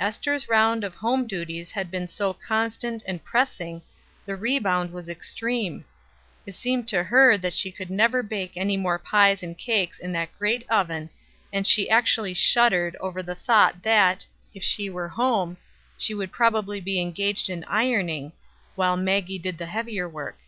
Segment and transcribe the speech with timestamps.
[0.00, 3.80] Ester's round of home duties had been so constant and pressing,
[4.24, 5.84] the rebound was extreme;
[6.46, 10.10] it seemed to her that she could never bake any more pies and cakes in
[10.10, 11.08] that great oven,
[11.52, 15.56] and she actually shuddered over the thought that, if she were at home,
[15.96, 18.32] she would probably be engaged in ironing,
[18.74, 20.38] while Maggie did the heavier work.